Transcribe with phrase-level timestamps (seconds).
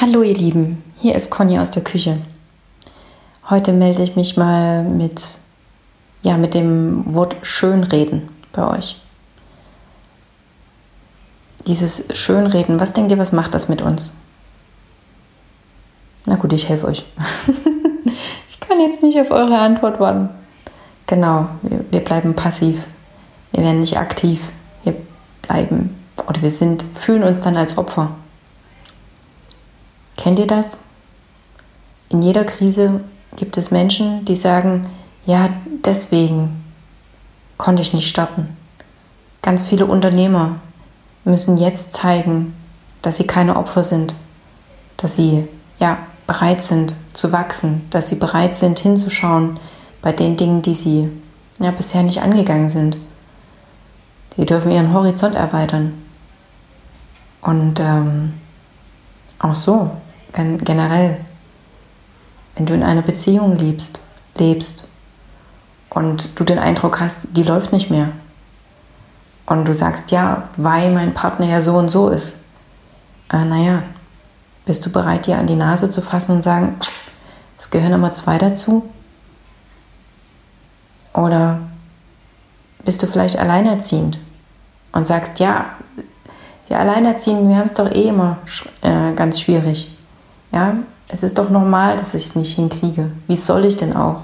[0.00, 2.18] Hallo ihr Lieben, hier ist Conny aus der Küche.
[3.48, 5.22] Heute melde ich mich mal mit,
[6.22, 9.00] ja, mit dem Wort Schönreden bei euch.
[11.68, 14.12] Dieses Schönreden, was denkt ihr, was macht das mit uns?
[16.26, 17.04] Na gut, ich helfe euch.
[18.48, 20.28] ich kann jetzt nicht auf eure Antwort warten.
[21.06, 22.84] Genau, wir, wir bleiben passiv.
[23.52, 24.42] Wir werden nicht aktiv.
[24.82, 24.96] Wir
[25.42, 28.10] bleiben oder wir sind, fühlen uns dann als Opfer.
[30.16, 30.80] Kennt ihr das?
[32.08, 33.04] In jeder Krise
[33.36, 34.86] gibt es Menschen, die sagen,
[35.26, 35.50] ja,
[35.84, 36.64] deswegen
[37.56, 38.56] konnte ich nicht starten.
[39.42, 40.56] Ganz viele Unternehmer
[41.24, 42.54] müssen jetzt zeigen,
[43.02, 44.14] dass sie keine Opfer sind,
[44.96, 49.58] dass sie ja bereit sind zu wachsen, dass sie bereit sind hinzuschauen
[50.00, 51.10] bei den Dingen, die sie
[51.58, 52.96] ja bisher nicht angegangen sind.
[54.36, 55.92] Sie dürfen ihren Horizont erweitern.
[57.40, 58.34] Und ähm,
[59.38, 59.90] auch so,
[60.34, 61.18] generell,
[62.56, 64.00] wenn du in einer Beziehung liebst,
[64.36, 64.88] lebst
[65.90, 68.10] und du den Eindruck hast, die läuft nicht mehr.
[69.46, 72.38] Und du sagst, ja, weil mein Partner ja so und so ist.
[73.32, 73.82] Äh, naja,
[74.64, 76.76] bist du bereit, dir an die Nase zu fassen und sagen,
[77.58, 78.88] es gehören immer zwei dazu?
[81.12, 81.60] Oder
[82.84, 84.18] bist du vielleicht alleinerziehend
[84.92, 85.66] und sagst, ja,
[86.68, 88.38] wir Alleinerziehenden, wir haben es doch eh immer
[88.80, 89.93] äh, ganz schwierig.
[90.54, 90.76] Ja,
[91.08, 93.10] es ist doch normal, dass ich es nicht hinkriege.
[93.26, 94.22] Wie soll ich denn auch?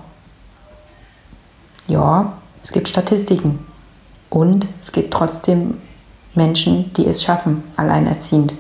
[1.89, 3.67] Ja, es gibt Statistiken.
[4.29, 5.79] Und es gibt trotzdem
[6.37, 8.55] Menschen, die es schaffen, alleinerziehend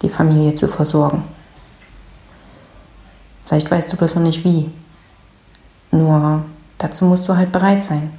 [0.00, 1.24] die Familie zu versorgen.
[3.44, 4.70] Vielleicht weißt du bloß noch nicht wie.
[5.90, 6.42] Nur
[6.78, 8.14] dazu musst du halt bereit sein.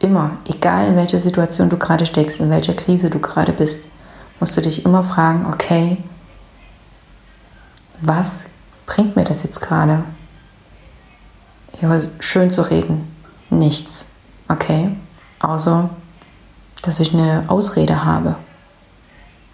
[0.00, 3.88] Immer, egal in welcher Situation du gerade steckst, in welcher Krise du gerade bist,
[4.38, 5.96] musst du dich immer fragen, okay,
[8.00, 8.46] was
[8.86, 10.04] bringt mir das jetzt gerade?
[11.80, 13.14] Ja, schön zu reden.
[13.50, 14.08] Nichts.
[14.48, 14.96] Okay?
[15.40, 15.90] Außer,
[16.82, 18.36] dass ich eine Ausrede habe.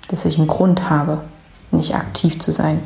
[0.09, 1.23] Dass ich einen Grund habe,
[1.71, 2.83] nicht aktiv zu sein.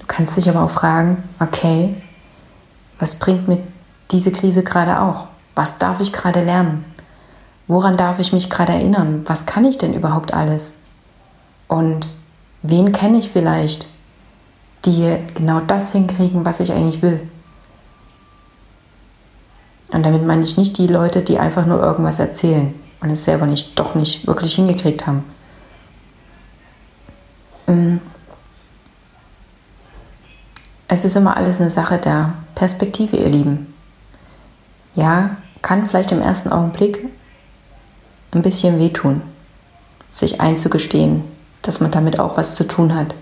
[0.00, 2.00] Du kannst dich aber auch fragen, okay,
[2.98, 3.62] was bringt mir
[4.10, 5.28] diese Krise gerade auch?
[5.54, 6.84] Was darf ich gerade lernen?
[7.66, 9.22] Woran darf ich mich gerade erinnern?
[9.26, 10.76] Was kann ich denn überhaupt alles?
[11.68, 12.08] Und
[12.62, 13.86] wen kenne ich vielleicht,
[14.84, 17.20] die genau das hinkriegen, was ich eigentlich will?
[19.90, 23.46] Und damit meine ich nicht die Leute, die einfach nur irgendwas erzählen und es selber
[23.46, 25.24] nicht, doch nicht wirklich hingekriegt haben.
[27.66, 27.98] Mm.
[30.88, 33.74] Es ist immer alles eine Sache der Perspektive, ihr Lieben.
[34.94, 37.06] Ja, kann vielleicht im ersten Augenblick
[38.32, 39.22] ein bisschen wehtun,
[40.10, 41.24] sich einzugestehen,
[41.68, 43.14] dass man damit auch was zu tun hat.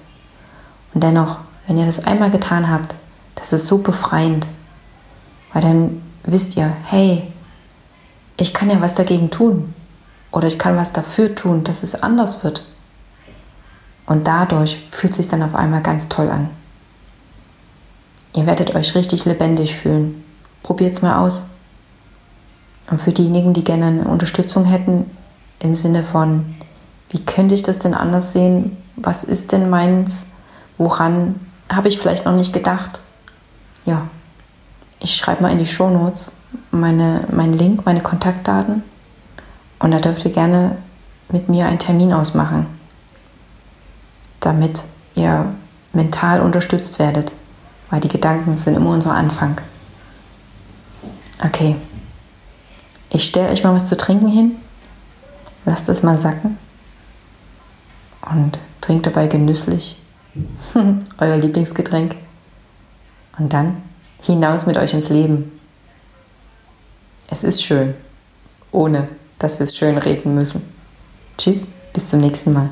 [0.95, 2.95] Und dennoch, wenn ihr das einmal getan habt,
[3.35, 4.49] das ist so befreiend,
[5.53, 7.31] weil dann wisst ihr, hey,
[8.37, 9.75] ich kann ja was dagegen tun
[10.31, 12.65] oder ich kann was dafür tun, dass es anders wird.
[14.07, 16.51] Und dadurch fühlt es sich dann auf einmal ganz toll an.
[18.35, 20.23] Ihr werdet euch richtig lebendig fühlen.
[20.63, 21.47] Probiert es mal aus.
[22.91, 25.11] Und für diejenigen, die gerne eine Unterstützung hätten,
[25.59, 26.56] im Sinne von,
[27.11, 28.77] wie könnte ich das denn anders sehen?
[28.97, 30.27] Was ist denn meins?
[30.79, 31.41] Woran
[31.73, 33.01] habe ich vielleicht noch nicht gedacht?
[33.85, 34.09] Ja,
[35.01, 36.33] ich schreibe mal in die Shownotes
[36.71, 38.83] meine, meinen Link, meine Kontaktdaten
[39.79, 40.79] und da dürft ihr gerne
[41.29, 42.67] mit mir einen Termin ausmachen,
[44.41, 44.85] damit
[45.15, 45.53] ihr
[45.93, 47.33] mental unterstützt werdet,
[47.91, 49.61] weil die Gedanken sind immer unser Anfang.
[51.45, 51.77] Okay.
[53.11, 54.57] Ich stelle euch mal was zu trinken hin.
[55.65, 56.59] Lasst es mal sacken.
[58.37, 59.97] Und trinkt dabei genüsslich
[61.19, 62.17] euer Lieblingsgetränk.
[63.39, 63.83] Und dann
[64.23, 65.59] hinaus mit euch ins Leben.
[67.29, 67.95] Es ist schön,
[68.73, 69.09] ohne
[69.39, 70.63] dass wir es schön reden müssen.
[71.39, 72.71] Tschüss, bis zum nächsten Mal.